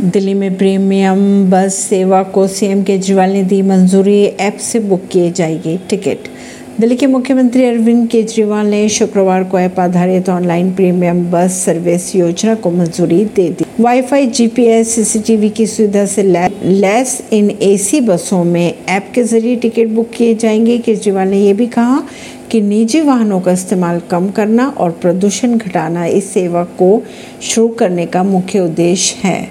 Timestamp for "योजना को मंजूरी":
12.16-13.24